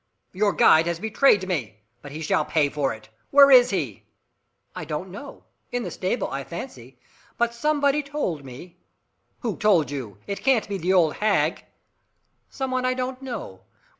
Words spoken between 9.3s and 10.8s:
"Who told you? It can't be